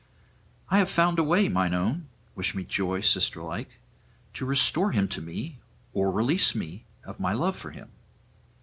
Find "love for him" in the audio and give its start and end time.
7.33-7.91